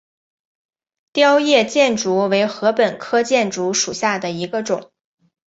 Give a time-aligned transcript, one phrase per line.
[1.13, 4.91] 凋叶箭竹为禾本科箭竹属下的一个种。